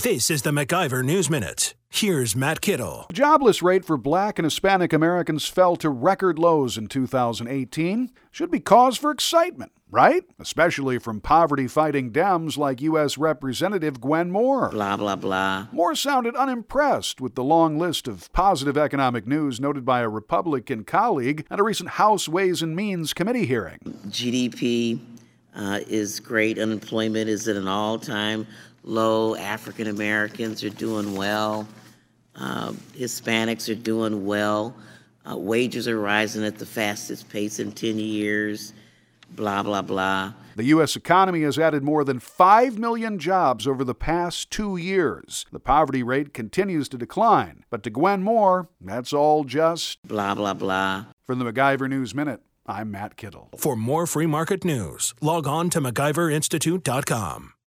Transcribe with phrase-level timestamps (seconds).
[0.00, 1.74] This is the MacIver News Minute.
[1.88, 3.06] Here's Matt Kittle.
[3.08, 8.12] The jobless rate for black and Hispanic Americans fell to record lows in 2018.
[8.30, 10.22] Should be cause for excitement, right?
[10.38, 13.18] Especially from poverty fighting Dems like U.S.
[13.18, 14.68] Representative Gwen Moore.
[14.68, 15.66] Blah, blah, blah.
[15.72, 20.84] Moore sounded unimpressed with the long list of positive economic news noted by a Republican
[20.84, 23.80] colleague at a recent House Ways and Means Committee hearing.
[24.06, 25.00] GDP
[25.58, 26.58] uh, is great.
[26.58, 28.46] Unemployment is at an all time
[28.84, 29.34] low.
[29.34, 31.68] African Americans are doing well.
[32.36, 34.74] Uh, Hispanics are doing well.
[35.28, 38.72] Uh, wages are rising at the fastest pace in 10 years.
[39.30, 40.32] Blah, blah, blah.
[40.56, 40.96] The U.S.
[40.96, 45.44] economy has added more than 5 million jobs over the past two years.
[45.52, 47.64] The poverty rate continues to decline.
[47.68, 51.06] But to Gwen Moore, that's all just blah, blah, blah.
[51.24, 53.48] From the MacIver News Minute, I'm Matt Kittle.
[53.56, 57.54] For more free market news, log on to MacIverInstitute.com.